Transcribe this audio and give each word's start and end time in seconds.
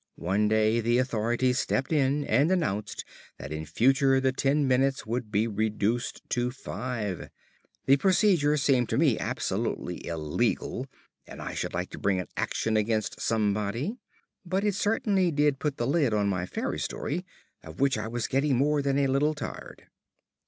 One 0.17 0.47
day 0.47 0.79
the 0.79 0.97
authorities 0.97 1.59
stepped 1.59 1.93
in 1.93 2.23
and 2.25 2.51
announced 2.51 3.05
that 3.37 3.51
in 3.51 3.67
future 3.67 4.19
the 4.19 4.31
ten 4.31 4.67
minutes 4.67 5.05
would 5.05 5.31
be 5.31 5.47
reduced 5.47 6.27
to 6.29 6.49
five. 6.49 7.29
The 7.85 7.97
procedure 7.97 8.57
seemed 8.57 8.89
to 8.89 8.97
me 8.97 9.19
absolutely 9.19 10.03
illegal 10.07 10.87
(and 11.27 11.39
I 11.39 11.53
should 11.53 11.75
like 11.75 11.91
to 11.91 11.99
bring 11.99 12.19
an 12.19 12.29
action 12.35 12.77
against 12.77 13.21
somebody) 13.21 13.99
but 14.43 14.63
it 14.63 14.73
certainly 14.73 15.29
did 15.29 15.59
put 15.59 15.77
the 15.77 15.85
lid 15.85 16.15
on 16.15 16.27
my 16.27 16.47
fairy 16.47 16.79
story, 16.79 17.23
of 17.61 17.79
which 17.79 17.95
I 17.95 18.07
was 18.07 18.25
getting 18.25 18.55
more 18.57 18.81
than 18.81 18.97
a 18.97 19.05
little 19.05 19.35
tired. 19.35 19.85